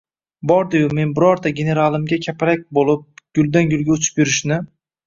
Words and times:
—Bordi-yu 0.51 0.87
men 0.99 1.11
birorta 1.19 1.53
generalimga 1.61 2.21
kapalak 2.29 2.67
bo‘lib 2.79 3.07
guldan-gulga 3.41 3.97
uchib 3.99 4.25
yurishni 4.25 4.65